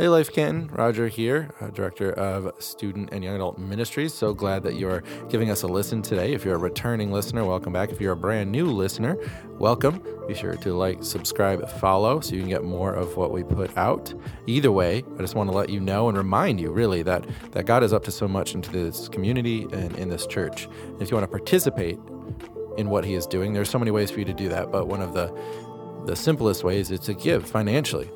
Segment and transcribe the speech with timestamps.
[0.00, 4.14] Hey, Life Canton, Roger here, uh, Director of Student and Young Adult Ministries.
[4.14, 6.32] So glad that you are giving us a listen today.
[6.32, 7.90] If you're a returning listener, welcome back.
[7.90, 9.18] If you're a brand new listener,
[9.58, 10.02] welcome.
[10.26, 13.76] Be sure to like, subscribe, follow so you can get more of what we put
[13.76, 14.14] out.
[14.46, 17.66] Either way, I just want to let you know and remind you, really, that, that
[17.66, 20.64] God is up to so much into this community and in this church.
[20.64, 21.98] And if you want to participate
[22.78, 24.88] in what He is doing, there's so many ways for you to do that, but
[24.88, 25.30] one of the
[26.06, 28.10] the simplest ways is to give financially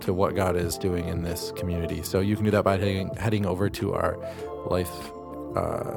[0.00, 2.02] to what God is doing in this community.
[2.02, 4.18] So you can do that by heading, heading over to our
[4.66, 4.90] Life
[5.56, 5.96] uh,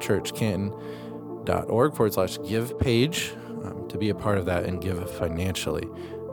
[0.00, 3.32] Church Canton.org forward slash give page
[3.64, 5.88] um, to be a part of that and give financially.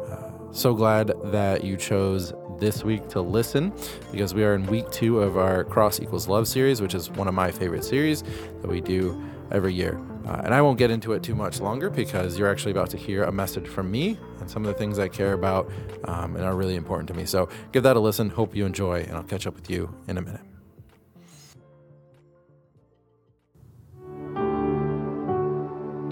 [0.09, 3.73] Uh, so glad that you chose this week to listen
[4.12, 7.27] because we are in week two of our Cross Equals Love series, which is one
[7.27, 8.23] of my favorite series
[8.62, 9.21] that we do
[9.52, 9.99] every year.
[10.26, 12.98] Uh, and I won't get into it too much longer because you're actually about to
[12.98, 15.72] hear a message from me and some of the things I care about
[16.04, 17.26] um, and are really important to me.
[17.26, 18.30] So give that a listen.
[18.30, 20.41] Hope you enjoy, and I'll catch up with you in a minute.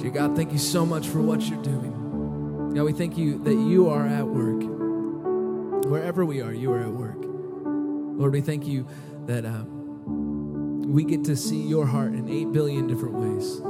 [0.01, 2.73] Dear God, thank you so much for what you're doing.
[2.73, 4.63] God, we thank you that you are at work.
[5.85, 7.17] Wherever we are, you are at work.
[7.19, 8.87] Lord, we thank you
[9.25, 13.61] that um, we get to see your heart in 8 billion different ways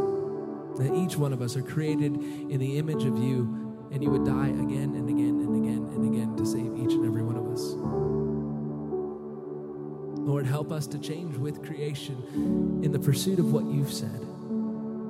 [0.77, 4.25] that each one of us are created in the image of you, and you would
[4.25, 7.47] die again and again and again and again to save each and every one of
[7.47, 7.73] us.
[10.27, 14.19] Lord, help us to change with creation in the pursuit of what you've said.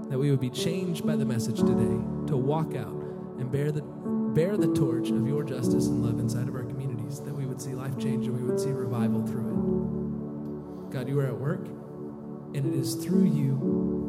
[0.10, 2.94] That we would be changed by the message today to walk out
[3.40, 7.20] and bear the, bear the torch of your justice and love inside of our communities.
[7.22, 10.94] That we would see life change and we would see revival through it.
[10.94, 14.07] God, you are at work, and it is through you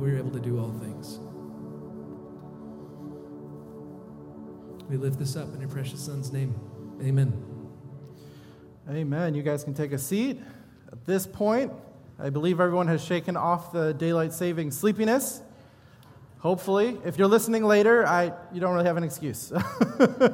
[0.00, 1.18] we're able to do all things.
[4.88, 6.58] We lift this up in your precious Son's name.
[7.02, 7.32] Amen.
[8.88, 9.34] Amen.
[9.34, 10.40] You guys can take a seat.
[10.90, 11.72] At this point,
[12.18, 15.42] I believe everyone has shaken off the daylight saving sleepiness.
[16.38, 19.52] Hopefully, if you're listening later, I, you don't really have an excuse.
[19.52, 20.28] uh,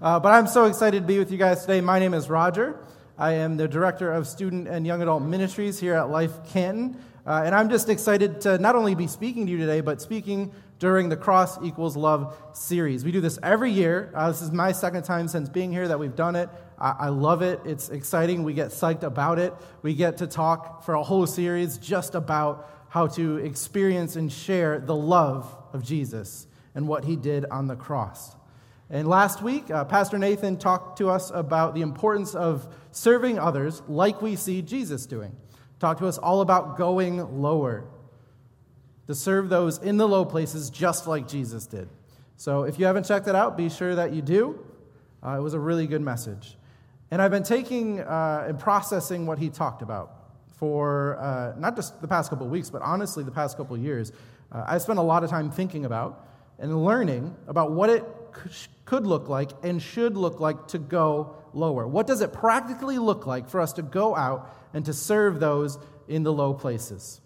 [0.00, 1.80] but I'm so excited to be with you guys today.
[1.80, 2.78] My name is Roger.
[3.18, 7.02] I am the Director of Student and Young Adult Ministries here at Life Canton.
[7.26, 10.52] Uh, and I'm just excited to not only be speaking to you today, but speaking
[10.78, 13.04] during the Cross Equals Love series.
[13.04, 14.12] We do this every year.
[14.14, 16.48] Uh, this is my second time since being here that we've done it.
[16.78, 17.60] I, love it.
[17.64, 18.44] It's exciting.
[18.44, 19.54] We get psyched about it.
[19.80, 24.78] We get to talk for a whole series just about how to experience and share
[24.78, 28.36] the love of Jesus and what he did on the cross.
[28.90, 33.82] And last week, uh, Pastor Nathan talked to us about the importance of serving others
[33.88, 35.34] like we see Jesus doing.
[35.78, 37.84] Talk to us all about going lower,
[39.06, 41.88] to serve those in the low places just like Jesus did.
[42.36, 44.58] So if you haven't checked it out, be sure that you do.
[45.24, 46.56] Uh, it was a really good message.
[47.10, 50.12] And I've been taking uh, and processing what he talked about
[50.56, 54.12] for uh, not just the past couple weeks, but honestly, the past couple years.
[54.50, 56.26] Uh, I spent a lot of time thinking about
[56.58, 58.04] and learning about what it
[58.84, 61.88] could look like and should look like to go lower.
[61.88, 65.78] What does it practically look like for us to go out and to serve those
[66.08, 67.20] in the low places.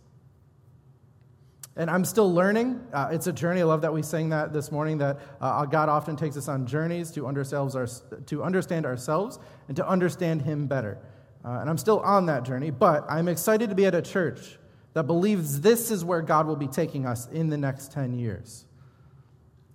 [1.76, 2.80] And I'm still learning.
[2.92, 3.60] Uh, it's a journey.
[3.60, 6.66] I love that we sang that this morning, that uh, God often takes us on
[6.66, 7.86] journeys to, our,
[8.26, 10.98] to understand ourselves and to understand Him better.
[11.44, 14.58] Uh, and I'm still on that journey, but I'm excited to be at a church
[14.92, 18.66] that believes this is where God will be taking us in the next 10 years.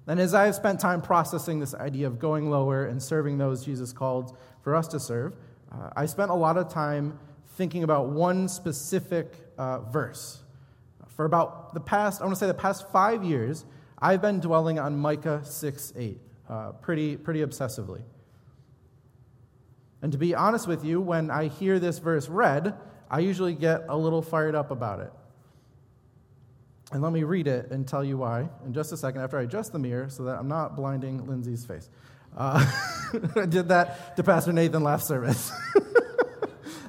[0.08, 3.66] And as I have spent time processing this idea of going lower and serving those
[3.66, 5.36] Jesus called for us to serve,
[5.72, 7.20] uh, I spent a lot of time
[7.56, 10.42] thinking about one specific uh, verse.
[11.08, 13.66] For about the past, I want to say the past five years,
[13.98, 18.02] I've been dwelling on Micah 6 8 uh, pretty, pretty obsessively.
[20.02, 22.76] And to be honest with you, when I hear this verse read,
[23.10, 25.12] I usually get a little fired up about it.
[26.92, 29.44] And let me read it and tell you why in just a second after I
[29.44, 31.90] adjust the mirror so that I'm not blinding Lindsay's face.
[32.38, 32.66] Uh,
[33.36, 35.52] I did that to Pastor Nathan last service.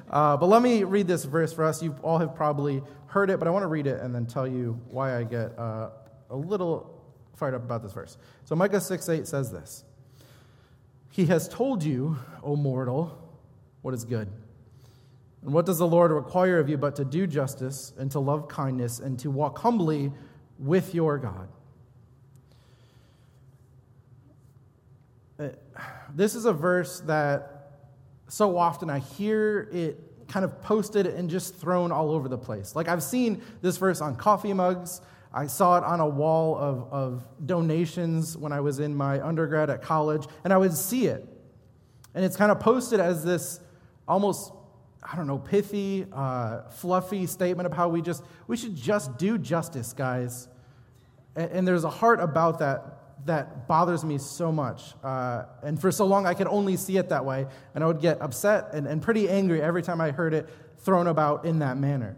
[0.09, 1.83] Uh, but let me read this verse for us.
[1.83, 4.47] You all have probably heard it, but I want to read it and then tell
[4.47, 5.89] you why I get uh,
[6.29, 6.93] a little
[7.35, 8.17] fired up about this verse.
[8.45, 9.83] So Micah 6 8 says this
[11.09, 13.17] He has told you, O mortal,
[13.81, 14.29] what is good.
[15.47, 18.49] And what does the Lord require of you but to do justice and to love
[18.49, 20.11] kindness and to walk humbly
[20.59, 21.47] with your God?
[25.39, 25.47] Uh,
[26.13, 27.71] this is a verse that
[28.27, 32.75] so often I hear it kind of posted and just thrown all over the place.
[32.75, 34.99] Like I've seen this verse on coffee mugs.
[35.33, 39.69] I saw it on a wall of, of donations when I was in my undergrad
[39.69, 41.25] at college, and I would see it.
[42.13, 43.61] And it's kind of posted as this
[44.09, 44.51] almost,
[45.09, 49.37] I don't know, pithy, uh, fluffy statement of how we just, we should just do
[49.37, 50.49] justice, guys.
[51.35, 54.93] And, and there's a heart about that that bothers me so much.
[55.03, 57.45] Uh, and for so long, I could only see it that way.
[57.73, 60.49] And I would get upset and, and pretty angry every time I heard it
[60.79, 62.17] thrown about in that manner.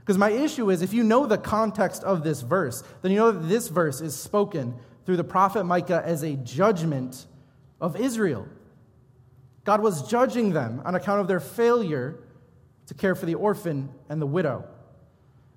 [0.00, 3.30] Because my issue is if you know the context of this verse, then you know
[3.30, 4.74] that this verse is spoken
[5.04, 7.26] through the prophet Micah as a judgment
[7.80, 8.48] of Israel.
[9.64, 12.18] God was judging them on account of their failure
[12.88, 14.64] to care for the orphan and the widow.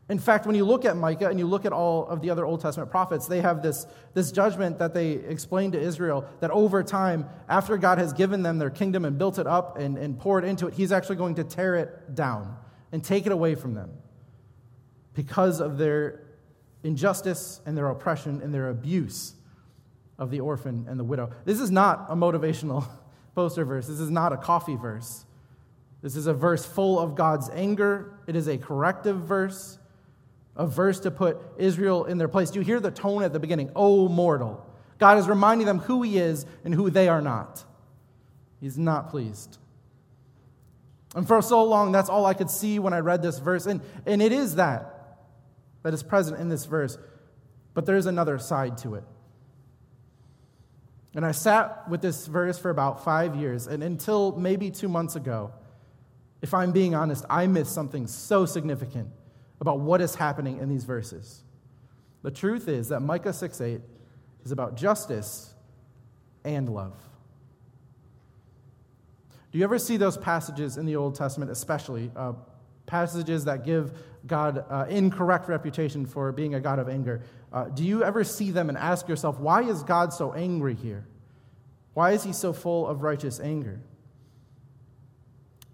[0.10, 2.46] In fact, when you look at Micah and you look at all of the other
[2.46, 6.84] Old Testament prophets, they have this, this judgment that they explain to Israel that over
[6.84, 10.44] time, after God has given them their kingdom and built it up and, and poured
[10.44, 12.58] into it, He's actually going to tear it down
[12.92, 13.92] and take it away from them
[15.14, 16.24] because of their
[16.84, 19.36] injustice and their oppression and their abuse
[20.20, 21.32] of the orphan and the widow.
[21.46, 22.86] This is not a motivational
[23.36, 25.26] poster verse, this is not a coffee verse.
[26.02, 29.78] This is a verse full of God's anger, it is a corrective verse
[30.56, 32.52] a verse to put Israel in their place.
[32.52, 33.72] Do you hear the tone at the beginning?
[33.76, 34.66] Oh, mortal.
[34.98, 37.64] God is reminding them who He is and who they are not.
[38.60, 39.58] He's not pleased.
[41.16, 43.66] And for so long, that's all I could see when I read this verse.
[43.66, 45.18] And, and it is that
[45.84, 46.98] that is present in this verse.
[47.74, 49.04] But there's another side to it.
[51.16, 53.68] And I sat with this verse for about five years.
[53.68, 55.52] And until maybe two months ago,
[56.42, 59.10] if I'm being honest, I miss something so significant
[59.60, 61.44] about what is happening in these verses.
[62.24, 63.82] The truth is that Micah 6 8
[64.44, 65.54] is about justice
[66.44, 66.98] and love.
[69.52, 72.34] Do you ever see those passages in the Old Testament, especially uh,
[72.86, 73.92] passages that give
[74.26, 77.22] God uh, incorrect reputation for being a God of anger?
[77.52, 81.06] Uh, do you ever see them and ask yourself, why is God so angry here?
[81.94, 83.82] Why is he so full of righteous anger?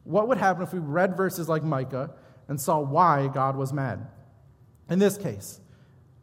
[0.07, 2.12] What would happen if we read verses like Micah
[2.48, 4.07] and saw why God was mad.
[4.89, 5.59] In this case,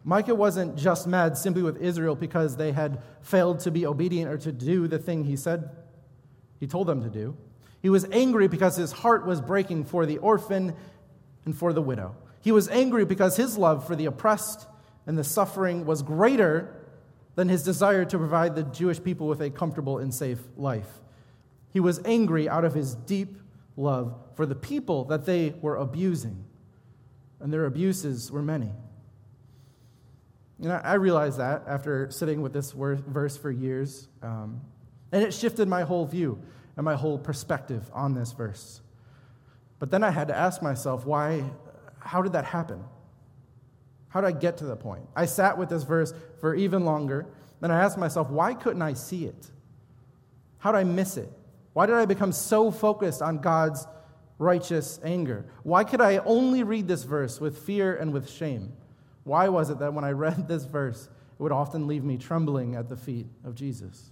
[0.04, 4.38] Micah wasn't just mad simply with Israel because they had failed to be obedient or
[4.38, 5.68] to do the thing he said
[6.60, 7.36] he told them to do.
[7.82, 10.74] He was angry because his heart was breaking for the orphan
[11.44, 12.16] and for the widow.
[12.40, 14.66] He was angry because his love for the oppressed
[15.06, 16.74] and the suffering was greater
[17.34, 20.88] than his desire to provide the Jewish people with a comfortable and safe life.
[21.70, 23.36] He was angry out of his deep
[23.76, 26.44] love for the people that they were abusing.
[27.40, 28.70] And their abuses were many.
[30.62, 34.08] And I, realized that after sitting with this verse for years.
[34.22, 34.60] Um,
[35.12, 36.40] and it shifted my whole view
[36.76, 38.80] and my whole perspective on this verse.
[39.78, 41.44] But then I had to ask myself, why,
[41.98, 42.82] how did that happen?
[44.08, 45.02] How did I get to the point?
[45.16, 47.26] I sat with this verse for even longer.
[47.60, 49.50] Then I asked myself, why couldn't I see it?
[50.58, 51.30] How did I miss it?
[51.74, 53.86] Why did I become so focused on God's
[54.38, 55.44] righteous anger?
[55.64, 58.72] Why could I only read this verse with fear and with shame?
[59.24, 62.76] Why was it that when I read this verse, it would often leave me trembling
[62.76, 64.10] at the feet of Jesus?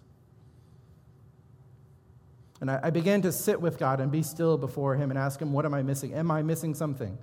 [2.60, 5.52] And I, began to sit with God and be still before Him and ask Him,
[5.52, 6.14] What am I missing?
[6.14, 7.18] Am I missing something?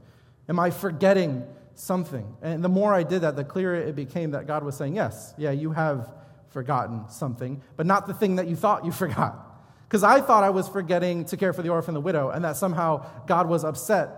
[0.49, 1.45] Am I forgetting
[1.75, 2.35] something?
[2.41, 5.33] And the more I did that, the clearer it became that God was saying, Yes,
[5.37, 6.13] yeah, you have
[6.49, 9.48] forgotten something, but not the thing that you thought you forgot.
[9.89, 12.57] Because I thought I was forgetting to care for the orphan the widow, and that
[12.57, 14.11] somehow God was upset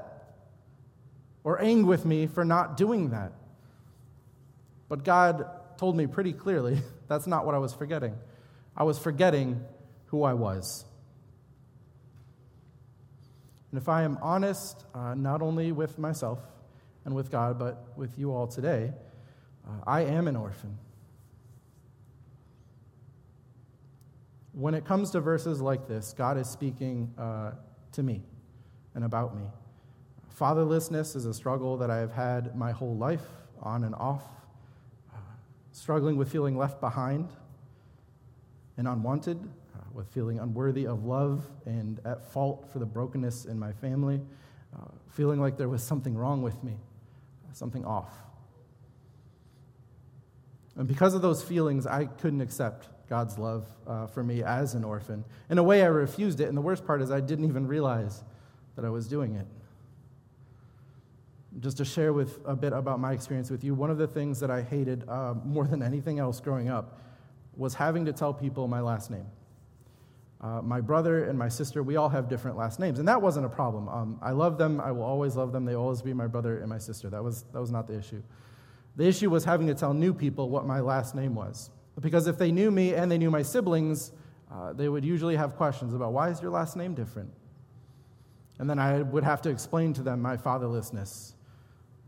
[1.45, 3.31] or angry with me for not doing that.
[4.89, 5.45] But God
[5.77, 8.15] told me pretty clearly that's not what I was forgetting.
[8.75, 9.63] I was forgetting
[10.07, 10.83] who I was.
[13.71, 16.39] And if I am honest, uh, not only with myself
[17.05, 18.91] and with God, but with you all today,
[19.65, 20.77] uh, I am an orphan.
[24.53, 27.51] When it comes to verses like this, God is speaking uh,
[27.93, 28.21] to me
[28.95, 29.43] and about me.
[30.37, 33.25] Fatherlessness is a struggle that I have had my whole life,
[33.61, 34.23] on and off,
[35.13, 35.17] uh,
[35.71, 37.29] struggling with feeling left behind
[38.77, 39.37] and unwanted,
[39.75, 44.19] uh, with feeling unworthy of love and at fault for the brokenness in my family,
[44.75, 46.73] uh, feeling like there was something wrong with me,
[47.53, 48.11] something off.
[50.75, 54.85] And because of those feelings, I couldn't accept God's love uh, for me as an
[54.85, 55.25] orphan.
[55.49, 58.23] In a way, I refused it, and the worst part is I didn't even realize
[58.77, 59.45] that I was doing it.
[61.59, 64.39] Just to share with a bit about my experience with you, one of the things
[64.39, 67.01] that I hated uh, more than anything else growing up
[67.57, 69.27] was having to tell people my last name.
[70.39, 73.45] Uh, my brother and my sister, we all have different last names, and that wasn't
[73.45, 73.89] a problem.
[73.89, 74.79] Um, I love them.
[74.79, 75.65] I will always love them.
[75.65, 77.09] They will always be my brother and my sister.
[77.09, 78.23] That was, that was not the issue.
[78.95, 81.71] The issue was having to tell new people what my last name was.
[81.99, 84.11] Because if they knew me and they knew my siblings,
[84.51, 87.31] uh, they would usually have questions about why is your last name different?
[88.59, 91.33] And then I would have to explain to them my fatherlessness.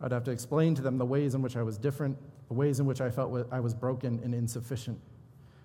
[0.02, 2.80] I'd have to explain to them the ways in which I was different, the ways
[2.80, 5.00] in which I felt I was broken and insufficient.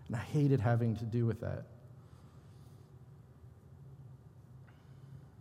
[0.07, 1.65] And I hated having to do with that.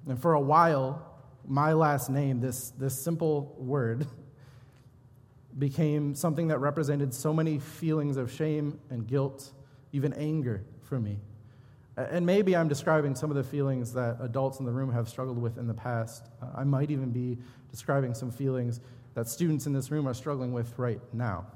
[0.07, 1.05] And for a while,
[1.45, 4.07] my last name, this, this simple word,
[5.57, 9.51] became something that represented so many feelings of shame and guilt,
[9.91, 11.19] even anger for me.
[11.97, 15.41] And maybe I'm describing some of the feelings that adults in the room have struggled
[15.41, 16.29] with in the past.
[16.55, 17.39] I might even be
[17.71, 18.81] describing some feelings
[19.15, 21.47] that students in this room are struggling with right now.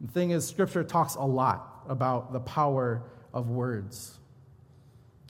[0.00, 4.18] The thing is, Scripture talks a lot about the power of words.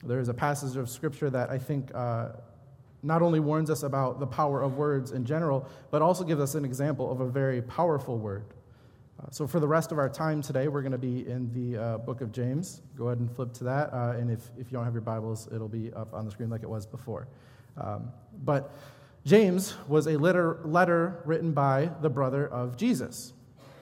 [0.03, 2.29] There is a passage of Scripture that I think uh,
[3.03, 6.55] not only warns us about the power of words in general, but also gives us
[6.55, 8.45] an example of a very powerful word.
[9.19, 11.81] Uh, so, for the rest of our time today, we're going to be in the
[11.81, 12.81] uh, book of James.
[12.95, 13.91] Go ahead and flip to that.
[13.91, 16.49] Uh, and if, if you don't have your Bibles, it'll be up on the screen
[16.49, 17.27] like it was before.
[17.77, 18.11] Um,
[18.43, 18.75] but
[19.25, 23.33] James was a letter, letter written by the brother of Jesus,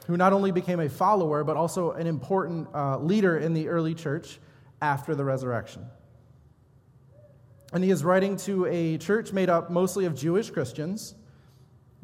[0.07, 3.93] who not only became a follower, but also an important uh, leader in the early
[3.93, 4.39] church
[4.81, 5.86] after the resurrection.
[7.74, 11.15] And he is writing to a church made up mostly of Jewish Christians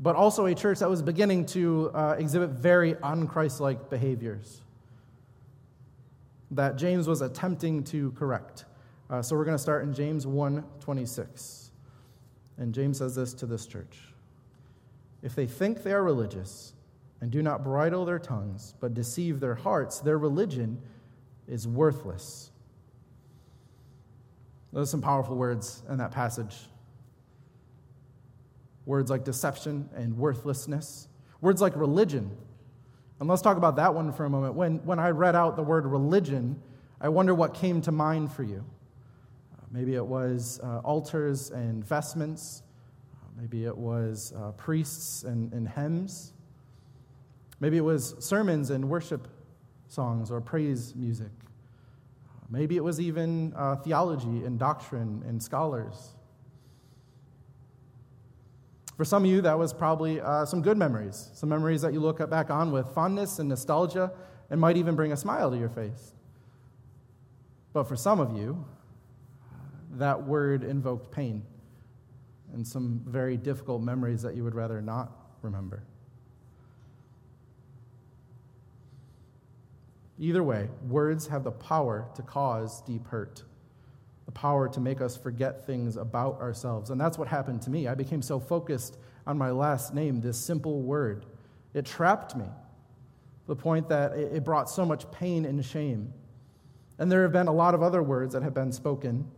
[0.02, 4.62] but also a church that was beginning to uh, exhibit very unchristlike behaviors
[6.50, 8.66] that James was attempting to correct.
[9.10, 11.70] Uh, so we're going to start in James 1:26.
[12.58, 14.14] And James says this to this church.
[15.22, 16.74] If they think they are religious
[17.22, 20.82] and do not bridle their tongues, but deceive their hearts, their religion
[21.48, 22.51] is worthless.
[24.74, 26.56] Those are some powerful words in that passage.
[28.86, 31.08] Words like deception and worthlessness.
[31.42, 32.36] Words like religion.
[33.20, 34.56] And let's talk about that one for a moment.
[34.56, 36.62] When, when I read out the word religion,
[37.00, 38.66] I wonder what came to mind for you.
[39.54, 42.64] Uh, maybe it was uh, altars and vestments.
[43.14, 46.34] Uh, maybe it was uh, priests and, and hymns.
[47.60, 49.28] Maybe it was sermons and worship
[49.88, 51.30] songs or praise music.
[52.52, 56.16] Maybe it was even uh, theology and doctrine and scholars.
[58.98, 62.02] For some of you, that was probably uh, some good memories, some memories that you
[62.02, 64.12] look back on with fondness and nostalgia
[64.50, 66.14] and might even bring a smile to your face.
[67.72, 68.66] But for some of you,
[69.94, 71.44] that word invoked pain
[72.54, 75.84] and some very difficult memories that you would rather not remember.
[80.22, 83.44] Either way, words have the power to cause deep hurt
[84.26, 86.90] the power to make us forget things about ourselves.
[86.90, 87.88] And that's what happened to me.
[87.88, 88.98] I became so focused
[89.28, 91.26] on my last name, this simple word.
[91.74, 96.14] It trapped me to the point that it brought so much pain and shame.
[96.98, 99.30] And there have been a lot of other words that have been spoken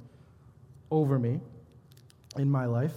[0.92, 1.40] over me
[2.38, 2.96] in my life.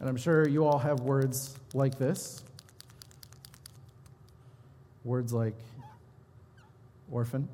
[0.00, 2.42] And I'm sure you all have words like this
[5.04, 5.56] words like
[7.12, 7.48] orphan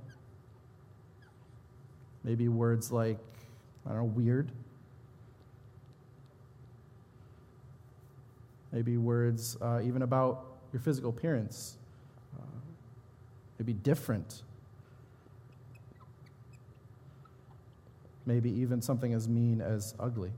[2.29, 3.19] Maybe words like,
[3.87, 4.51] I don't know, weird.
[8.71, 11.77] Maybe words uh, even about your physical appearance.
[12.39, 12.45] Uh,
[13.59, 14.43] maybe different.
[18.27, 20.33] Maybe even something as mean as ugly.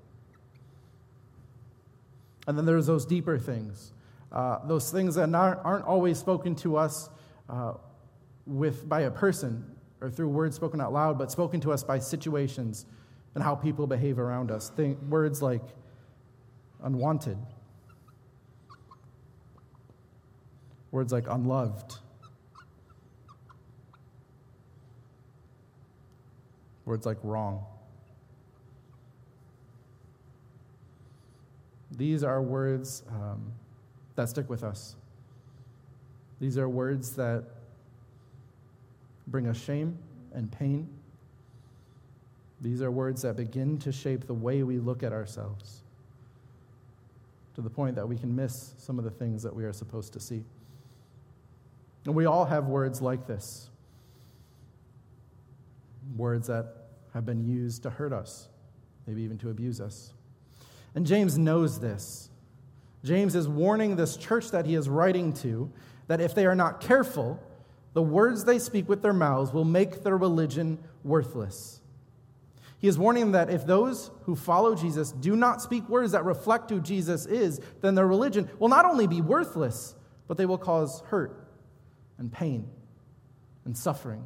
[2.47, 3.93] And then there's those deeper things,
[4.31, 7.11] uh, those things that aren't, aren't always spoken to us
[7.49, 7.73] uh,
[8.51, 9.65] with, by a person,
[10.01, 12.85] or through words spoken out loud, but spoken to us by situations
[13.35, 14.71] and how people behave around us.
[14.71, 15.63] Think words like
[16.83, 17.39] unwanted,
[20.91, 21.99] words like unloved,
[26.85, 27.65] words like wrong.
[31.97, 33.53] These are words um,
[34.17, 34.97] that stick with us.
[36.41, 37.45] These are words that
[39.31, 39.99] bring us shame
[40.33, 40.89] and pain.
[42.61, 45.81] These are words that begin to shape the way we look at ourselves
[47.55, 50.13] to the point that we can miss some of the things that we are supposed
[50.13, 50.45] to see.
[52.05, 53.69] And we all have words like this
[56.17, 56.75] words that
[57.15, 58.49] have been used to hurt us,
[59.07, 60.13] maybe even to abuse us.
[60.95, 62.31] And James knows this.
[63.05, 65.71] James is warning this church that he is writing to
[66.09, 67.41] that if they are not careful,
[67.93, 71.81] the words they speak with their mouths will make their religion worthless.
[72.79, 76.25] He is warning them that if those who follow Jesus do not speak words that
[76.25, 79.95] reflect who Jesus is, then their religion will not only be worthless,
[80.29, 81.47] but they will cause hurt
[82.17, 82.69] and pain
[83.65, 84.25] and suffering.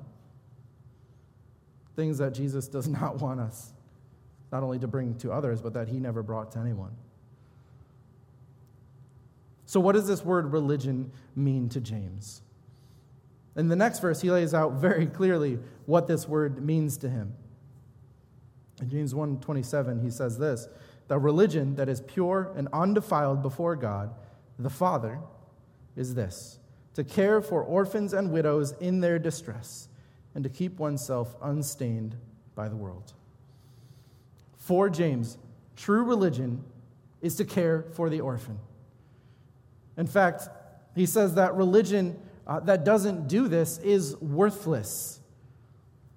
[1.97, 3.73] Things that Jesus does not want us
[4.55, 6.93] not only to bring to others, but that he never brought to anyone.
[9.67, 12.41] So, what does this word religion mean to James?
[13.57, 17.35] In the next verse, he lays out very clearly what this word means to him.
[18.81, 20.69] In James 1:27, he says this:
[21.07, 24.15] "The religion that is pure and undefiled before God,
[24.59, 25.21] the Father,
[25.95, 26.59] is this:
[26.95, 29.89] to care for orphans and widows in their distress,
[30.35, 32.17] and to keep oneself unstained
[32.57, 33.13] by the world."
[34.57, 35.39] For James,
[35.77, 36.65] true religion
[37.21, 38.59] is to care for the orphan.
[39.97, 40.49] In fact,
[40.97, 45.21] he says that religion uh, that doesn't do this is worthless.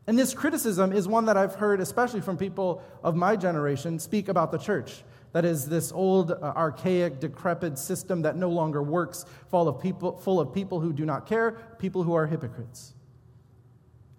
[0.07, 4.29] And this criticism is one that I've heard, especially from people of my generation, speak
[4.29, 5.03] about the church.
[5.33, 10.17] That is, this old, uh, archaic, decrepit system that no longer works, full of, people,
[10.17, 12.93] full of people who do not care, people who are hypocrites.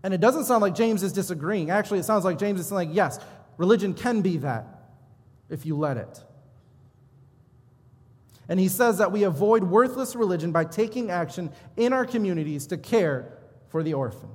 [0.02, 1.70] And it doesn't sound like James is disagreeing.
[1.70, 3.18] Actually, it sounds like James is saying, yes,
[3.56, 4.66] religion can be that
[5.48, 6.22] if you let it.
[8.48, 12.78] And he says that we avoid worthless religion by taking action in our communities to
[12.78, 13.38] care
[13.68, 14.30] for the orphan.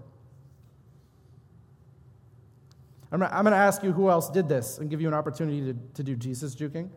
[3.11, 5.79] I'm going to ask you who else did this and give you an opportunity to,
[5.95, 6.89] to do Jesus juking.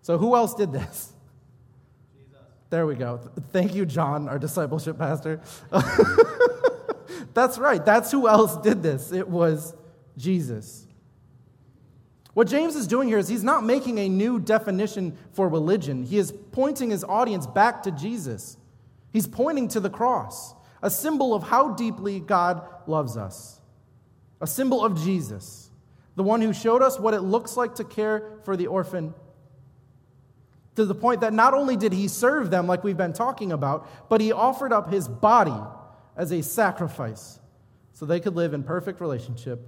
[0.00, 1.12] So, who else did this?
[2.14, 2.40] Jesus.
[2.70, 3.20] There we go.
[3.52, 5.42] Thank you, John, our discipleship pastor.
[7.34, 7.84] That's right.
[7.84, 9.12] That's who else did this.
[9.12, 9.74] It was
[10.16, 10.86] Jesus.
[12.40, 16.04] What James is doing here is he's not making a new definition for religion.
[16.04, 18.56] He is pointing his audience back to Jesus.
[19.12, 23.60] He's pointing to the cross, a symbol of how deeply God loves us,
[24.40, 25.70] a symbol of Jesus,
[26.16, 29.12] the one who showed us what it looks like to care for the orphan.
[30.76, 33.86] To the point that not only did he serve them, like we've been talking about,
[34.08, 35.60] but he offered up his body
[36.16, 37.38] as a sacrifice
[37.92, 39.60] so they could live in perfect relationship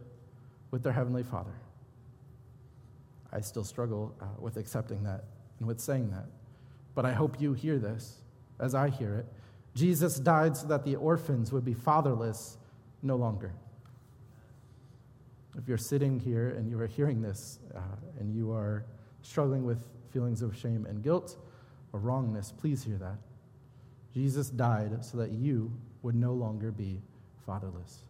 [0.70, 1.52] with their Heavenly Father.
[3.32, 5.24] I still struggle uh, with accepting that
[5.58, 6.26] and with saying that.
[6.94, 8.20] But I hope you hear this
[8.60, 9.26] as I hear it.
[9.74, 12.58] Jesus died so that the orphans would be fatherless
[13.02, 13.54] no longer.
[15.56, 17.80] If you're sitting here and you are hearing this uh,
[18.18, 18.84] and you are
[19.22, 21.36] struggling with feelings of shame and guilt
[21.92, 23.18] or wrongness, please hear that.
[24.12, 27.00] Jesus died so that you would no longer be
[27.46, 28.02] fatherless.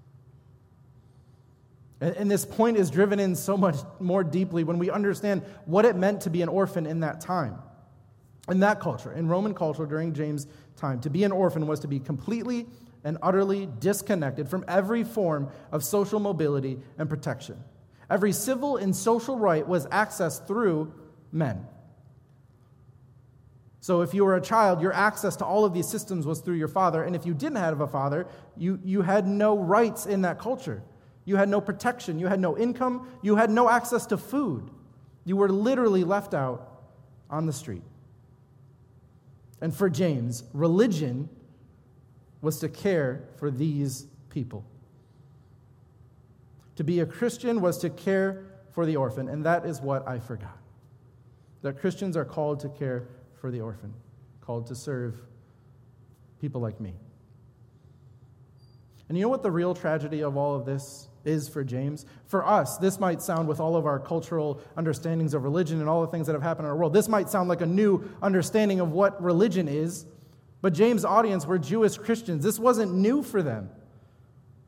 [2.03, 5.95] And this point is driven in so much more deeply when we understand what it
[5.95, 7.59] meant to be an orphan in that time.
[8.49, 11.87] In that culture, in Roman culture during James' time, to be an orphan was to
[11.87, 12.67] be completely
[13.05, 17.63] and utterly disconnected from every form of social mobility and protection.
[18.11, 20.93] Every civil and social right was accessed through
[21.31, 21.69] men.
[23.79, 26.57] So, if you were a child, your access to all of these systems was through
[26.57, 27.05] your father.
[27.05, 30.83] And if you didn't have a father, you, you had no rights in that culture.
[31.25, 32.19] You had no protection.
[32.19, 33.09] You had no income.
[33.23, 34.71] You had no access to food.
[35.25, 36.83] You were literally left out
[37.31, 37.83] on the street.
[39.61, 41.29] And for James, religion
[42.41, 44.65] was to care for these people.
[46.77, 50.19] To be a Christian was to care for the orphan, and that is what I
[50.19, 50.59] forgot.
[51.61, 53.07] That Christians are called to care
[53.41, 53.95] for the orphan,
[54.41, 55.15] called to serve
[56.41, 56.95] people like me.
[59.09, 62.07] And you know what the real tragedy of all of this is for James.
[62.27, 66.01] For us, this might sound, with all of our cultural understandings of religion and all
[66.01, 68.81] the things that have happened in our world, this might sound like a new understanding
[68.81, 70.07] of what religion is.
[70.61, 72.45] But James' audience were Jewish Christians.
[72.45, 73.71] This wasn't new for them.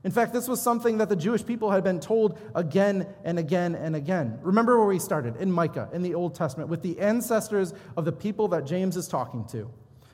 [0.05, 3.75] In fact, this was something that the Jewish people had been told again and again
[3.75, 4.39] and again.
[4.43, 8.13] Remember where we started in Micah in the Old Testament with the ancestors of the
[8.13, 9.71] people that James is talking to.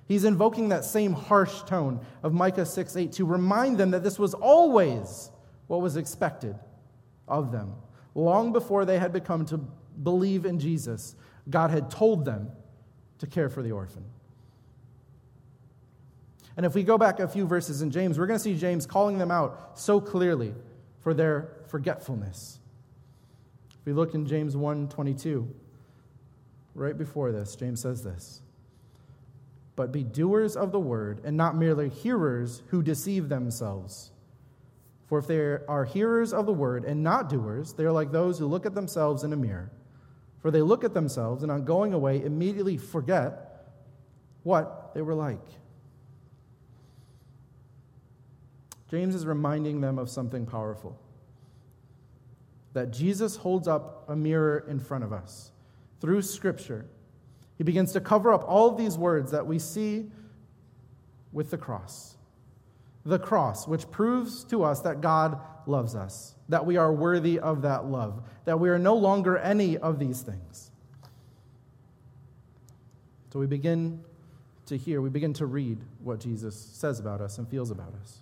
[0.07, 4.19] He's invoking that same harsh tone of Micah 6 8 to remind them that this
[4.19, 5.31] was always
[5.71, 6.59] what was expected
[7.29, 7.73] of them.
[8.17, 9.59] Long before they had become to
[10.03, 11.15] believe in Jesus,
[11.49, 12.51] God had told them
[13.19, 14.03] to care for the orphan.
[16.57, 18.85] And if we go back a few verses in James, we're going to see James
[18.85, 20.57] calling them out so clearly
[20.99, 22.59] for their forgetfulness.
[23.79, 25.47] If we look in James 1:22,
[26.75, 28.43] right before this, James says this:
[29.77, 34.10] "But be doers of the word and not merely hearers who deceive themselves."
[35.11, 38.39] For if they are hearers of the word and not doers, they are like those
[38.39, 39.73] who look at themselves in a mirror.
[40.39, 43.73] For they look at themselves and on going away immediately forget
[44.45, 45.45] what they were like.
[48.89, 50.97] James is reminding them of something powerful
[52.73, 55.51] that Jesus holds up a mirror in front of us
[56.01, 56.87] through Scripture.
[57.59, 60.09] He begins to cover up all of these words that we see
[61.33, 62.15] with the cross
[63.05, 66.35] the cross, which proves to us that God loves us.
[66.51, 70.21] that we are worthy of that love, that we are no longer any of these
[70.21, 70.73] things.
[73.33, 74.03] So we begin
[74.67, 78.19] to hear, we begin to read what Jesus says about us and feels about us.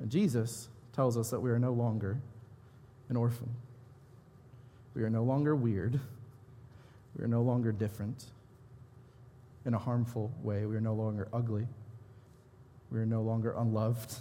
[0.00, 2.20] And Jesus tells us that we are no longer
[3.08, 3.50] an orphan.
[4.94, 5.98] We are no longer weird.
[7.16, 8.24] We are no longer different
[9.66, 10.64] in a harmful way.
[10.64, 11.66] We are no longer ugly.
[12.90, 14.16] We are no longer unloved.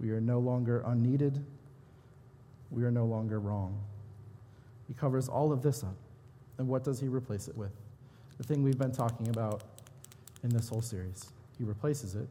[0.00, 1.44] We are no longer unneeded.
[2.70, 3.78] We are no longer wrong.
[4.88, 5.96] He covers all of this up.
[6.58, 7.72] And what does he replace it with?
[8.38, 9.62] The thing we've been talking about
[10.42, 11.30] in this whole series.
[11.58, 12.28] He replaces it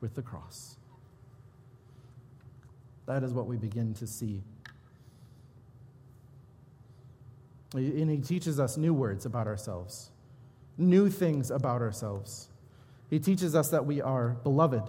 [0.00, 0.76] with the cross.
[3.06, 4.42] That is what we begin to see.
[7.74, 10.10] And he teaches us new words about ourselves,
[10.78, 12.48] new things about ourselves.
[13.08, 14.82] He teaches us that we are beloved.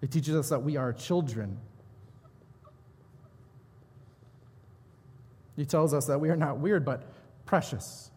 [0.00, 1.58] He teaches us that we are children.
[5.56, 7.10] He tells us that we are not weird, but
[7.44, 8.10] precious.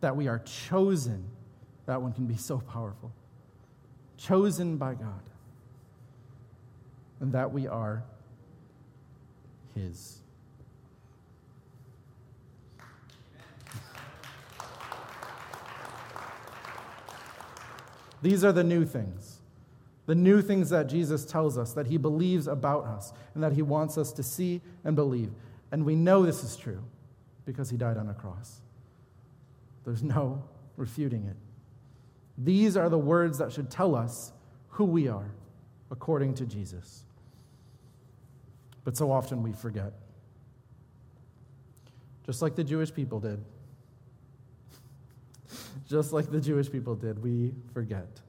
[0.00, 1.24] That we are chosen.
[1.86, 3.12] That one can be so powerful.
[4.18, 5.22] Chosen by God.
[7.20, 8.02] And that we are
[9.74, 10.21] His.
[18.22, 19.40] These are the new things.
[20.06, 23.62] The new things that Jesus tells us, that he believes about us, and that he
[23.62, 25.30] wants us to see and believe.
[25.70, 26.82] And we know this is true
[27.44, 28.60] because he died on a cross.
[29.84, 30.42] There's no
[30.76, 31.36] refuting it.
[32.38, 34.32] These are the words that should tell us
[34.70, 35.30] who we are
[35.90, 37.04] according to Jesus.
[38.84, 39.92] But so often we forget.
[42.26, 43.42] Just like the Jewish people did.
[45.88, 48.20] Just like the Jewish people did, we forget.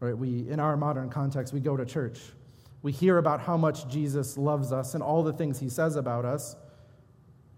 [0.00, 0.16] Right?
[0.16, 2.20] We, in our modern context, we go to church.
[2.82, 6.24] We hear about how much Jesus loves us and all the things he says about
[6.24, 6.56] us.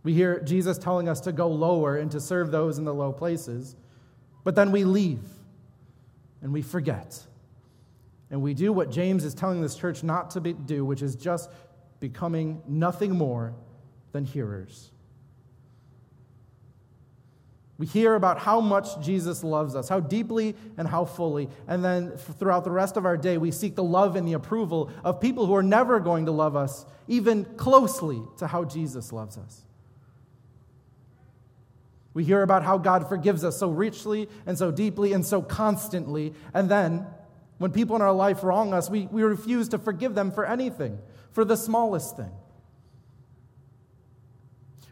[0.03, 3.13] We hear Jesus telling us to go lower and to serve those in the low
[3.13, 3.77] places.
[4.45, 5.21] But then we leave
[6.41, 7.21] and we forget.
[8.31, 11.17] And we do what James is telling this church not to be, do, which is
[11.17, 11.51] just
[12.01, 13.55] becoming nothing more
[14.13, 14.91] than hearers.
[17.79, 21.49] We hear about how much Jesus loves us, how deeply and how fully.
[21.69, 24.91] And then throughout the rest of our day, we seek the love and the approval
[25.05, 29.39] of people who are never going to love us even closely to how Jesus loves
[29.39, 29.63] us.
[32.15, 36.35] We hear about how God forgives us so richly and so deeply and so constantly.
[36.53, 37.07] And then,
[37.59, 40.99] when people in our life wrong us, we, we refuse to forgive them for anything,
[41.31, 42.33] for the smallest thing.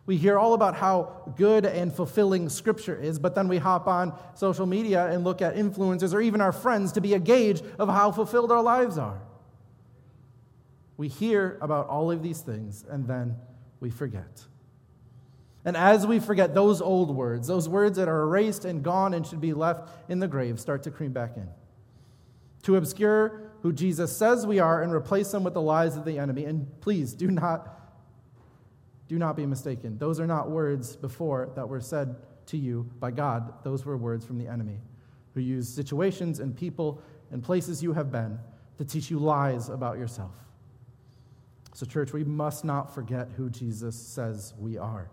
[0.06, 4.16] We hear all about how good and fulfilling Scripture is, but then we hop on
[4.34, 7.88] social media and look at influencers or even our friends to be a gauge of
[7.88, 9.20] how fulfilled our lives are.
[10.96, 13.36] We hear about all of these things and then
[13.80, 14.44] we forget.
[15.64, 19.26] And as we forget, those old words, those words that are erased and gone and
[19.26, 21.48] should be left in the grave, start to creep back in.
[22.62, 26.20] To obscure who Jesus says we are and replace them with the lies of the
[26.20, 26.44] enemy.
[26.44, 27.86] And please do not
[29.08, 29.98] do not be mistaken.
[29.98, 32.16] Those are not words before that were said
[32.46, 33.52] to you by God.
[33.62, 34.78] Those were words from the enemy
[35.34, 38.38] who used situations and people and places you have been
[38.78, 40.32] to teach you lies about yourself.
[41.74, 45.10] So, church, we must not forget who Jesus says we are.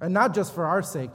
[0.00, 1.10] And not just for our sake.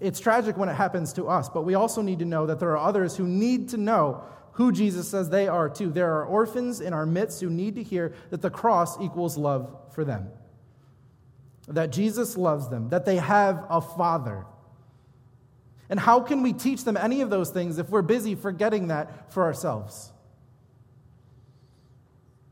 [0.00, 2.70] It's tragic when it happens to us, but we also need to know that there
[2.70, 5.90] are others who need to know who Jesus says they are too.
[5.90, 9.70] There are orphans in our midst who need to hear that the cross equals love
[9.92, 10.30] for them
[11.68, 14.46] that Jesus loves them, that they have a father.
[15.88, 19.32] And how can we teach them any of those things if we're busy forgetting that
[19.32, 20.12] for ourselves?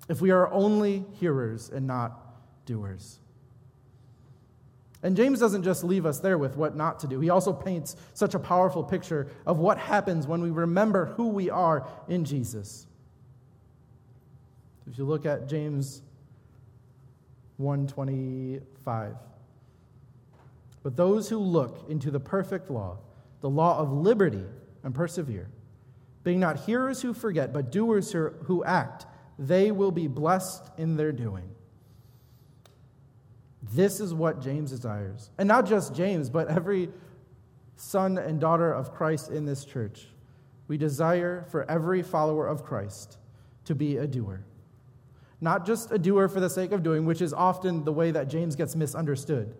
[0.08, 2.20] If we are only hearers and not
[2.66, 3.18] doers.
[5.02, 7.20] And James doesn't just leave us there with what not to do.
[7.20, 11.50] He also paints such a powerful picture of what happens when we remember who we
[11.50, 12.86] are in Jesus.
[14.90, 16.02] If you look at James
[17.56, 19.14] 125.
[20.82, 22.98] But those who look into the perfect law,
[23.40, 24.44] the law of liberty,
[24.82, 25.48] and persevere,
[26.22, 29.06] being not hearers who forget, but doers who act,
[29.38, 31.50] they will be blessed in their doing.
[33.62, 35.30] This is what James desires.
[35.38, 36.90] And not just James, but every
[37.76, 40.06] son and daughter of Christ in this church.
[40.68, 43.18] We desire for every follower of Christ
[43.64, 44.44] to be a doer
[45.44, 48.28] not just a doer for the sake of doing, which is often the way that
[48.28, 49.54] James gets misunderstood,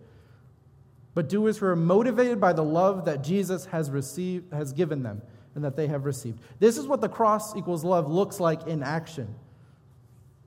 [1.13, 5.21] but doers who are motivated by the love that Jesus has received has given them
[5.53, 6.41] and that they have received.
[6.59, 9.33] This is what the cross equals love looks like in action.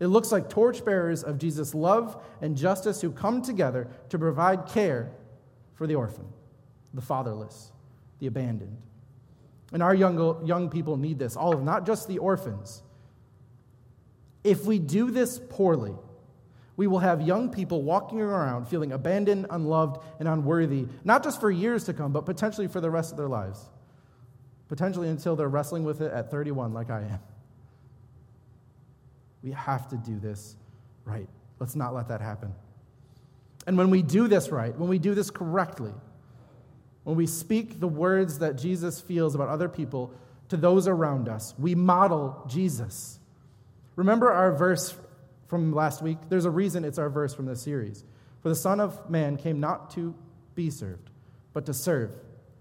[0.00, 5.12] It looks like torchbearers of Jesus' love and justice who come together to provide care
[5.74, 6.26] for the orphan,
[6.92, 7.70] the fatherless,
[8.18, 8.76] the abandoned.
[9.72, 12.82] And our young, young people need this, all of not just the orphans.
[14.48, 15.94] If we do this poorly,
[16.78, 21.50] we will have young people walking around feeling abandoned, unloved, and unworthy, not just for
[21.50, 23.68] years to come, but potentially for the rest of their lives.
[24.68, 27.18] Potentially until they're wrestling with it at 31, like I am.
[29.42, 30.56] We have to do this
[31.04, 31.28] right.
[31.58, 32.54] Let's not let that happen.
[33.66, 35.92] And when we do this right, when we do this correctly,
[37.04, 40.14] when we speak the words that Jesus feels about other people
[40.48, 43.18] to those around us, we model Jesus.
[43.98, 44.96] Remember our verse
[45.48, 46.18] from last week?
[46.28, 48.04] There's a reason it's our verse from this series.
[48.42, 50.14] For the Son of Man came not to
[50.54, 51.10] be served,
[51.52, 52.12] but to serve,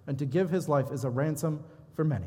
[0.08, 2.26] and to give his life as a ransom for many.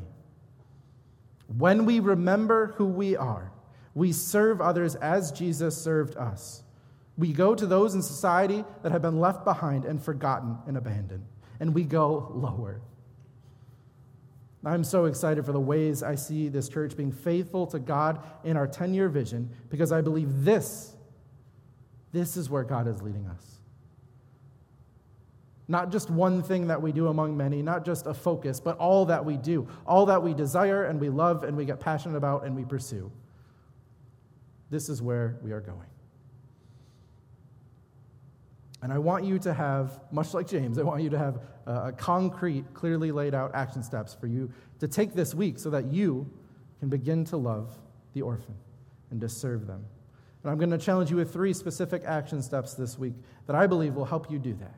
[1.57, 3.51] When we remember who we are,
[3.93, 6.63] we serve others as Jesus served us.
[7.17, 11.25] We go to those in society that have been left behind and forgotten and abandoned,
[11.59, 12.79] and we go lower.
[14.63, 18.57] I'm so excited for the ways I see this church being faithful to God in
[18.57, 20.95] our 10 year vision because I believe this,
[22.11, 23.59] this is where God is leading us.
[25.67, 29.05] Not just one thing that we do among many, not just a focus, but all
[29.05, 32.45] that we do, all that we desire and we love and we get passionate about
[32.45, 33.11] and we pursue.
[34.69, 35.90] This is where we are going.
[38.81, 41.91] And I want you to have, much like James, I want you to have a,
[41.91, 46.27] concrete, clearly laid out action steps for you to take this week so that you
[46.79, 47.77] can begin to love
[48.13, 48.55] the orphan
[49.11, 49.85] and to serve them.
[50.43, 53.13] And I'm going to challenge you with three specific action steps this week
[53.45, 54.75] that I believe will help you do that.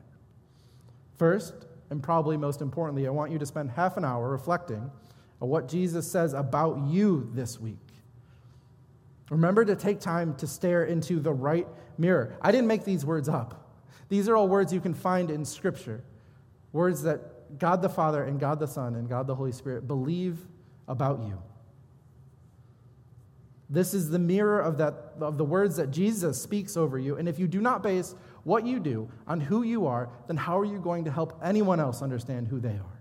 [1.16, 1.54] First,
[1.88, 4.90] and probably most importantly, I want you to spend half an hour reflecting
[5.40, 7.78] on what Jesus says about you this week.
[9.30, 12.36] Remember to take time to stare into the right mirror.
[12.42, 13.63] I didn't make these words up.
[14.08, 16.02] These are all words you can find in Scripture.
[16.72, 20.38] Words that God the Father and God the Son and God the Holy Spirit believe
[20.88, 21.40] about you.
[23.70, 27.16] This is the mirror of, that, of the words that Jesus speaks over you.
[27.16, 28.14] And if you do not base
[28.44, 31.80] what you do on who you are, then how are you going to help anyone
[31.80, 33.00] else understand who they are?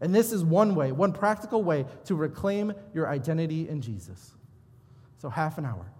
[0.00, 4.32] And this is one way, one practical way to reclaim your identity in Jesus.
[5.18, 5.90] So, half an hour.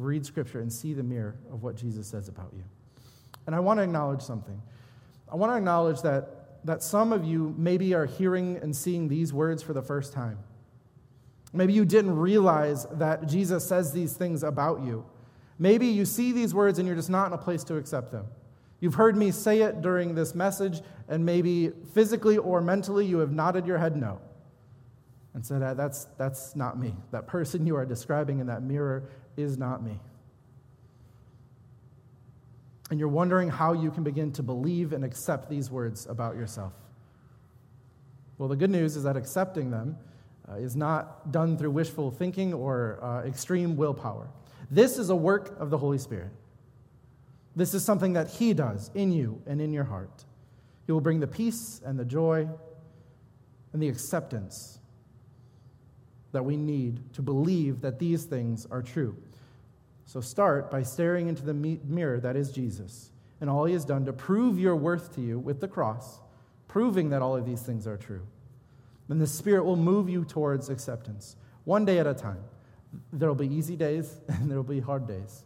[0.00, 2.64] Read scripture and see the mirror of what Jesus says about you.
[3.46, 4.60] And I want to acknowledge something.
[5.30, 9.32] I want to acknowledge that, that some of you maybe are hearing and seeing these
[9.32, 10.38] words for the first time.
[11.52, 15.04] Maybe you didn't realize that Jesus says these things about you.
[15.58, 18.26] Maybe you see these words and you're just not in a place to accept them.
[18.80, 23.30] You've heard me say it during this message, and maybe physically or mentally you have
[23.30, 24.20] nodded your head no
[25.34, 26.94] and said, ah, that's, that's not me.
[27.10, 29.04] That person you are describing in that mirror
[29.36, 29.98] is not me.
[32.90, 36.72] And you're wondering how you can begin to believe and accept these words about yourself.
[38.36, 39.96] Well, the good news is that accepting them
[40.50, 44.28] uh, is not done through wishful thinking or uh, extreme willpower.
[44.70, 46.30] This is a work of the Holy Spirit.
[47.54, 50.24] This is something that He does in you and in your heart.
[50.86, 52.48] He will bring the peace and the joy
[53.72, 54.79] and the acceptance
[56.32, 59.16] that we need to believe that these things are true.
[60.06, 64.04] So start by staring into the mirror that is Jesus and all He has done
[64.06, 66.20] to prove your worth to you with the cross,
[66.68, 68.26] proving that all of these things are true.
[69.08, 72.42] Then the Spirit will move you towards acceptance, one day at a time.
[73.12, 75.44] There will be easy days and there will be hard days.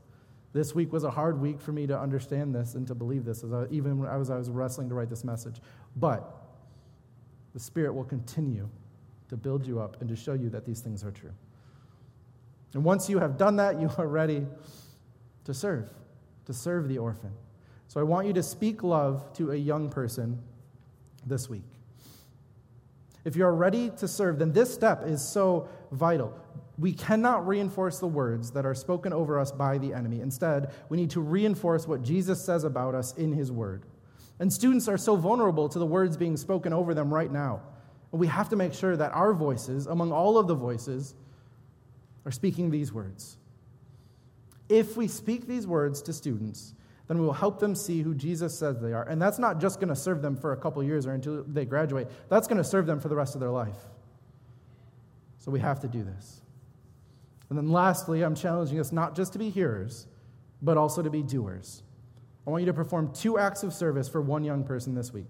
[0.52, 3.42] This week was a hard week for me to understand this and to believe this,
[3.42, 5.60] as I, even as I was wrestling to write this message.
[5.96, 6.42] But
[7.54, 8.68] the Spirit will continue
[9.34, 11.32] to build you up and to show you that these things are true.
[12.72, 14.46] And once you have done that, you are ready
[15.44, 15.90] to serve,
[16.46, 17.32] to serve the orphan.
[17.88, 20.40] So I want you to speak love to a young person
[21.26, 21.64] this week.
[23.24, 26.38] If you're ready to serve, then this step is so vital.
[26.78, 30.20] We cannot reinforce the words that are spoken over us by the enemy.
[30.20, 33.82] Instead, we need to reinforce what Jesus says about us in his word.
[34.38, 37.62] And students are so vulnerable to the words being spoken over them right now.
[38.14, 41.16] And we have to make sure that our voices, among all of the voices,
[42.24, 43.38] are speaking these words.
[44.68, 46.74] If we speak these words to students,
[47.08, 49.02] then we will help them see who Jesus says they are.
[49.02, 51.64] And that's not just going to serve them for a couple years or until they
[51.64, 53.78] graduate, that's going to serve them for the rest of their life.
[55.38, 56.40] So we have to do this.
[57.48, 60.06] And then lastly, I'm challenging us not just to be hearers,
[60.62, 61.82] but also to be doers.
[62.46, 65.26] I want you to perform two acts of service for one young person this week.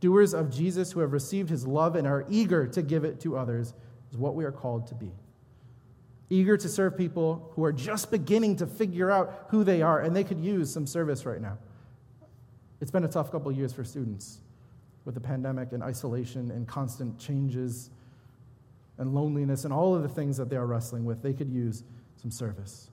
[0.00, 3.36] Doers of Jesus who have received his love and are eager to give it to
[3.36, 3.74] others
[4.10, 5.10] is what we are called to be.
[6.30, 10.14] Eager to serve people who are just beginning to figure out who they are, and
[10.14, 11.58] they could use some service right now.
[12.80, 14.38] It's been a tough couple years for students
[15.04, 17.90] with the pandemic and isolation and constant changes
[18.98, 21.22] and loneliness and all of the things that they are wrestling with.
[21.22, 21.82] They could use
[22.20, 22.90] some service.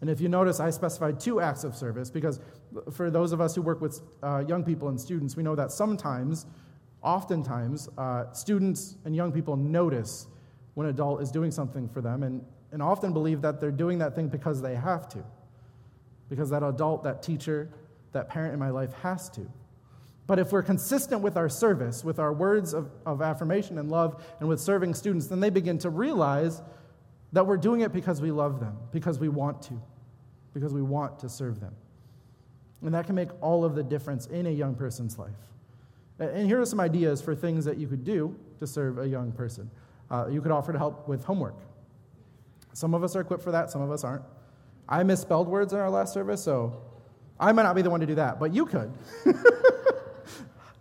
[0.00, 2.40] And if you notice, I specified two acts of service because
[2.90, 5.70] for those of us who work with uh, young people and students, we know that
[5.70, 6.46] sometimes,
[7.02, 10.26] oftentimes, uh, students and young people notice
[10.74, 13.98] when an adult is doing something for them and, and often believe that they're doing
[13.98, 15.22] that thing because they have to.
[16.30, 17.68] Because that adult, that teacher,
[18.12, 19.50] that parent in my life has to.
[20.26, 24.24] But if we're consistent with our service, with our words of, of affirmation and love,
[24.38, 26.62] and with serving students, then they begin to realize
[27.32, 29.80] that we're doing it because we love them, because we want to,
[30.52, 31.74] because we want to serve them.
[32.82, 35.30] And that can make all of the difference in a young person's life.
[36.18, 39.32] And here are some ideas for things that you could do to serve a young
[39.32, 39.70] person.
[40.10, 41.56] Uh, you could offer to help with homework.
[42.72, 44.24] Some of us are equipped for that, some of us aren't.
[44.88, 46.82] I misspelled words in our last service, so
[47.38, 48.92] I might not be the one to do that, but you could.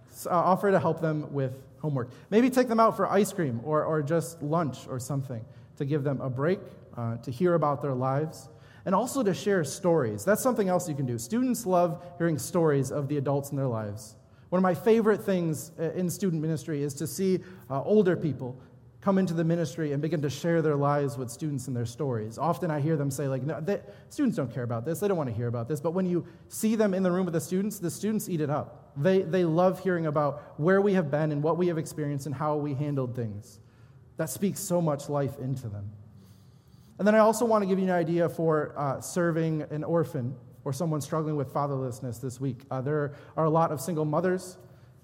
[0.09, 2.09] so, uh, offer to help them with homework.
[2.29, 5.45] Maybe take them out for ice cream or, or just lunch or something
[5.79, 6.59] to give them a break,
[6.95, 8.49] uh, to hear about their lives,
[8.85, 10.23] and also to share stories.
[10.25, 11.17] That's something else you can do.
[11.17, 14.15] Students love hearing stories of the adults in their lives.
[14.49, 17.39] One of my favorite things uh, in student ministry is to see
[17.69, 18.61] uh, older people
[18.99, 22.37] come into the ministry and begin to share their lives with students and their stories.
[22.37, 25.15] Often I hear them say, like, no, they, students don't care about this, they don't
[25.15, 25.79] want to hear about this.
[25.79, 28.49] But when you see them in the room with the students, the students eat it
[28.49, 28.91] up.
[28.97, 32.35] They, they love hearing about where we have been and what we have experienced and
[32.35, 33.59] how we handled things.
[34.19, 35.89] That speaks so much life into them.
[36.97, 40.35] And then I also want to give you an idea for uh, serving an orphan
[40.65, 42.65] or someone struggling with fatherlessness this week.
[42.69, 44.57] Uh, there are a lot of single mothers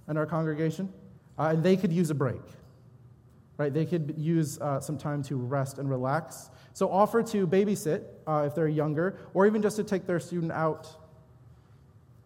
[0.10, 0.92] in our congregation,
[1.40, 2.42] uh, and they could use a break
[3.58, 3.74] right?
[3.74, 6.50] They could use uh, some time to rest and relax.
[6.74, 10.52] So offer to babysit uh, if they're younger, or even just to take their student
[10.52, 10.90] out.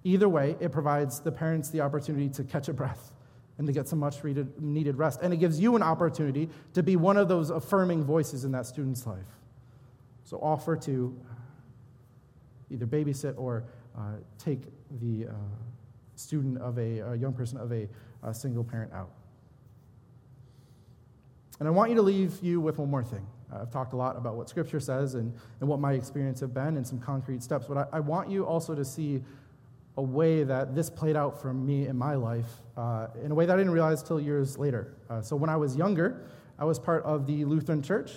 [0.04, 3.12] Either way, it provides the parents the opportunity to catch a breath
[3.60, 5.20] and to get some much needed rest.
[5.22, 8.66] And it gives you an opportunity to be one of those affirming voices in that
[8.66, 9.20] student's life.
[10.24, 11.16] So offer to
[12.72, 13.66] either babysit or
[13.98, 14.62] uh, take
[15.02, 15.34] the uh,
[16.16, 17.90] student of a, a, young person of a,
[18.24, 19.12] a single parent out.
[21.60, 23.28] And I want you to leave you with one more thing.
[23.52, 26.78] I've talked a lot about what Scripture says and, and what my experience have been
[26.78, 29.22] and some concrete steps, but I, I want you also to see
[30.00, 33.46] a way that this played out for me in my life uh, in a way
[33.46, 34.94] that I didn't realize till years later.
[35.10, 36.26] Uh, so when I was younger,
[36.58, 38.12] I was part of the Lutheran church,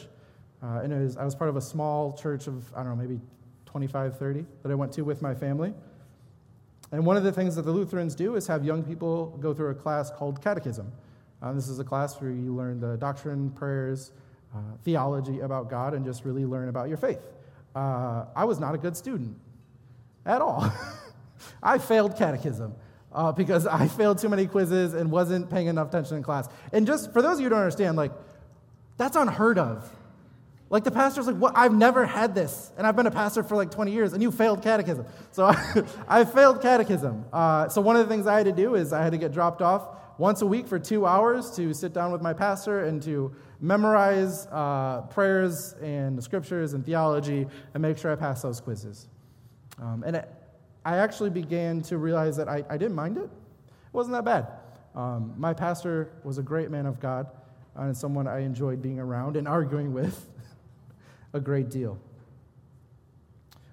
[0.62, 3.20] uh, and was, I was part of a small church of, I don't know, maybe
[3.66, 5.74] 25, 30 that I went to with my family.
[6.92, 9.70] And one of the things that the Lutherans do is have young people go through
[9.70, 10.92] a class called catechism.
[11.42, 14.12] Uh, this is a class where you learn the doctrine, prayers,
[14.54, 17.26] uh, theology about God, and just really learn about your faith.
[17.74, 19.36] Uh, I was not a good student
[20.24, 20.72] at all.
[21.62, 22.74] I failed catechism
[23.12, 26.48] uh, because I failed too many quizzes and wasn't paying enough attention in class.
[26.72, 28.12] And just for those of you who don't understand, like,
[28.96, 29.90] that's unheard of.
[30.70, 31.52] Like the pastor's like, what?
[31.54, 34.30] I've never had this, and I've been a pastor for like 20 years, and you
[34.30, 35.04] failed catechism.
[35.32, 35.82] So I,
[36.20, 37.26] I failed catechism.
[37.32, 39.32] Uh, so one of the things I had to do is I had to get
[39.32, 43.02] dropped off once a week for two hours to sit down with my pastor and
[43.02, 49.08] to memorize uh, prayers and scriptures and theology and make sure I pass those quizzes.
[49.80, 50.28] Um, and it,
[50.84, 53.24] I actually began to realize that I, I, didn't mind it.
[53.24, 53.30] It
[53.92, 54.48] wasn't that bad.
[54.94, 57.28] Um, my pastor was a great man of God
[57.76, 60.26] and someone I enjoyed being around and arguing with
[61.32, 61.98] a great deal.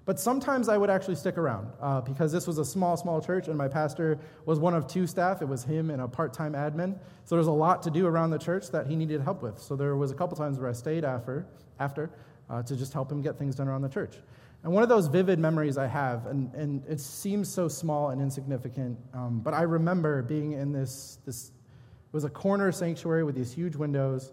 [0.06, 3.48] But sometimes I would actually stick around uh, because this was a small, small church,
[3.48, 5.40] and my pastor was one of two staff.
[5.42, 6.98] It was him and a part time admin.
[7.26, 9.60] So there's a lot to do around the church that he needed help with.
[9.60, 11.46] So there was a couple times where I stayed after,
[11.78, 12.10] after
[12.48, 14.16] uh, to just help him get things done around the church.
[14.62, 18.20] And one of those vivid memories I have, and, and it seems so small and
[18.20, 23.34] insignificant, um, but I remember being in this, this, it was a corner sanctuary with
[23.34, 24.32] these huge windows.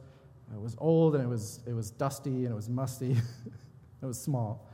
[0.54, 3.12] It was old and it was, it was dusty and it was musty.
[4.02, 4.68] it was small.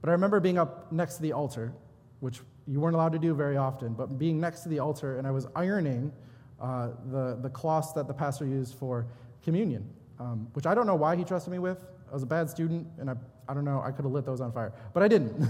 [0.00, 1.72] But I remember being up next to the altar,
[2.20, 5.26] which you weren't allowed to do very often, but being next to the altar, and
[5.26, 6.12] I was ironing
[6.60, 9.06] uh, the, the cloths that the pastor used for
[9.42, 9.86] communion,
[10.18, 11.84] um, which I don't know why he trusted me with.
[12.14, 13.14] I was a bad student, and I,
[13.48, 15.48] I don't know, I could have lit those on fire, but I didn't.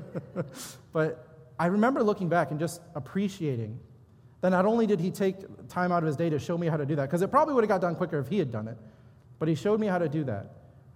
[0.94, 3.78] but I remember looking back and just appreciating
[4.40, 5.36] that not only did he take
[5.68, 7.52] time out of his day to show me how to do that, because it probably
[7.52, 8.78] would have got done quicker if he had done it,
[9.38, 10.46] but he showed me how to do that.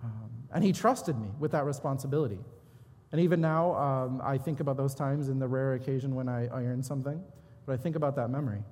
[0.03, 2.39] Um, and he trusted me with that responsibility.
[3.13, 6.47] And even now, um, I think about those times in the rare occasion when I
[6.47, 7.23] iron something,
[7.67, 8.63] but I think about that memory.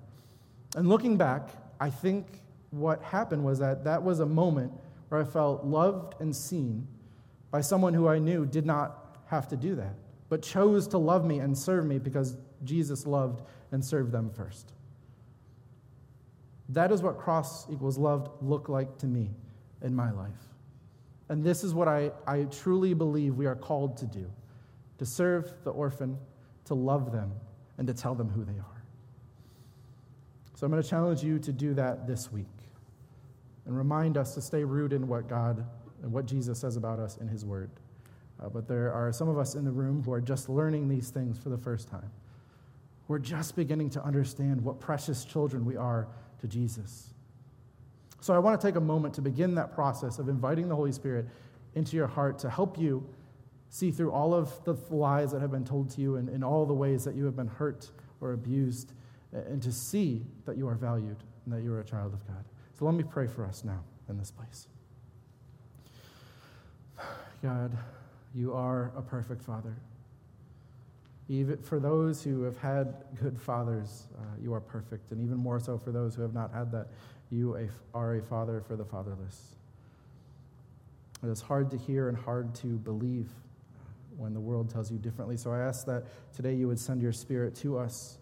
[0.75, 4.73] And looking back, I think what happened was that that was a moment
[5.15, 6.89] where I felt loved and seen
[7.53, 9.95] by someone who I knew did not have to do that,
[10.29, 14.73] but chose to love me and serve me because Jesus loved and served them first.
[16.69, 19.31] That is what cross equals loved look like to me
[19.83, 20.33] in my life.
[21.29, 24.29] And this is what I, I truly believe we are called to do
[24.99, 26.19] to serve the orphan,
[26.65, 27.31] to love them,
[27.79, 28.83] and to tell them who they are.
[30.57, 32.54] So I'm going to challenge you to do that this week
[33.67, 35.65] and remind us to stay rooted in what God
[36.03, 37.71] and what Jesus says about us in His Word.
[38.43, 41.11] Uh, but there are some of us in the room who are just learning these
[41.11, 42.11] things for the first time.
[43.09, 46.09] We're just beginning to understand what precious children we are
[46.41, 47.11] to Jesus.
[48.21, 50.93] So I want to take a moment to begin that process of inviting the Holy
[50.93, 51.27] Spirit
[51.75, 53.07] into your heart to help you
[53.69, 56.65] see through all of the lies that have been told to you and in all
[56.65, 57.91] the ways that you have been hurt
[58.21, 58.93] or abused,
[59.33, 62.45] and to see that you are valued and that you are a child of God.
[62.79, 64.67] So let me pray for us now in this place.
[67.43, 67.77] God,
[68.35, 69.77] you are a perfect Father.
[71.29, 75.13] Even for those who have had good fathers, uh, you are perfect.
[75.13, 76.89] And even more so for those who have not had that,
[77.31, 77.57] you
[77.95, 79.55] are a father for the fatherless.
[81.23, 83.31] It is hard to hear and hard to believe
[84.17, 85.37] when the world tells you differently.
[85.37, 86.05] So I ask that
[86.35, 88.19] today you would send your spirit to us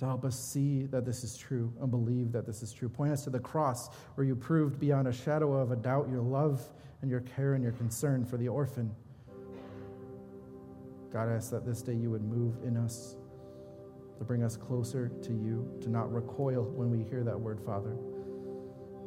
[0.00, 2.88] to help us see that this is true and believe that this is true.
[2.88, 6.22] Point us to the cross where you proved beyond a shadow of a doubt your
[6.22, 6.62] love
[7.02, 8.90] and your care and your concern for the orphan.
[11.12, 13.16] God, I ask that this day you would move in us
[14.16, 17.94] to bring us closer to you, to not recoil when we hear that word, Father,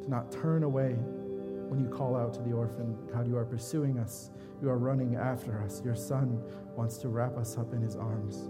[0.00, 2.96] to not turn away when you call out to the orphan.
[3.12, 4.30] God, you are pursuing us,
[4.62, 5.82] you are running after us.
[5.84, 6.40] Your Son
[6.76, 8.48] wants to wrap us up in his arms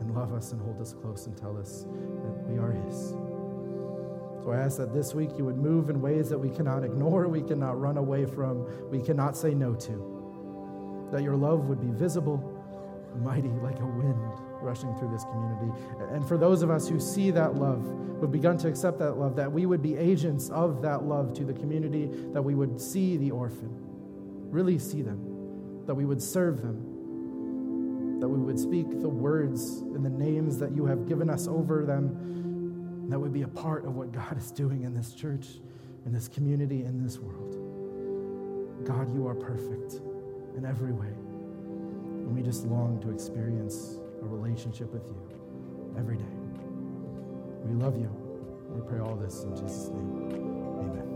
[0.00, 3.10] and love us and hold us close and tell us that we are his.
[4.44, 7.28] So I ask that this week you would move in ways that we cannot ignore,
[7.28, 11.08] we cannot run away from, we cannot say no to.
[11.12, 12.50] That your love would be visible
[13.22, 15.72] mighty like a wind rushing through this community.
[16.12, 17.84] And for those of us who see that love,
[18.20, 21.44] who've begun to accept that love, that we would be agents of that love to
[21.44, 23.70] the community, that we would see the orphan,
[24.50, 26.93] really see them, that we would serve them,
[28.24, 31.84] that we would speak the words and the names that you have given us over
[31.84, 35.46] them, that would be a part of what God is doing in this church,
[36.06, 37.52] in this community, in this world.
[38.86, 40.00] God, you are perfect
[40.56, 41.08] in every way.
[41.08, 46.24] And we just long to experience a relationship with you every day.
[47.66, 48.08] We love you.
[48.70, 50.30] We pray all this in Jesus' name.
[50.78, 51.08] Amen.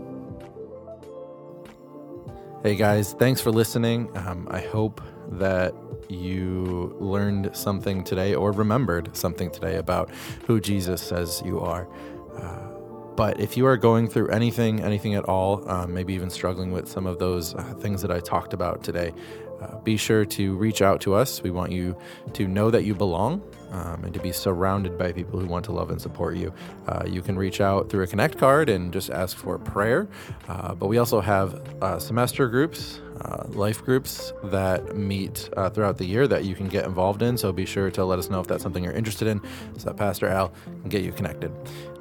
[2.61, 4.15] Hey guys, thanks for listening.
[4.15, 5.01] Um, I hope
[5.31, 5.73] that
[6.07, 10.09] you learned something today or remembered something today about
[10.47, 11.87] who Jesus says you are.
[12.35, 12.69] Uh,
[13.15, 16.87] but if you are going through anything, anything at all, um, maybe even struggling with
[16.87, 19.13] some of those uh, things that I talked about today,
[19.61, 21.41] uh, be sure to reach out to us.
[21.43, 21.97] We want you
[22.33, 23.41] to know that you belong
[23.71, 26.53] um, and to be surrounded by people who want to love and support you.
[26.87, 30.07] Uh, you can reach out through a Connect card and just ask for prayer.
[30.47, 35.97] Uh, but we also have uh, semester groups, uh, life groups that meet uh, throughout
[35.97, 37.37] the year that you can get involved in.
[37.37, 39.41] So be sure to let us know if that's something you're interested in
[39.77, 40.51] so that Pastor Al
[40.81, 41.51] can get you connected.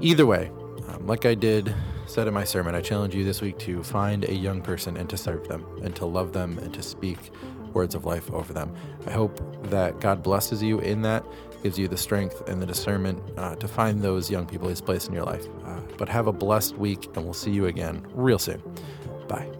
[0.00, 0.50] Either way,
[0.98, 1.74] um, like I did
[2.06, 5.08] said in my sermon, I challenge you this week to find a young person and
[5.10, 7.18] to serve them and to love them and to speak
[7.74, 8.74] words of life over them.
[9.06, 11.24] I hope that God blesses you in that,
[11.62, 15.08] gives you the strength and the discernment uh, to find those young people He's placed
[15.08, 15.46] in your life.
[15.64, 18.62] Uh, but have a blessed week, and we'll see you again real soon.
[19.28, 19.50] Bye.